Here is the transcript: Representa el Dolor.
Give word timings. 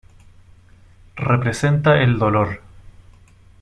Representa 1.17 2.01
el 2.01 2.17
Dolor. 2.17 2.59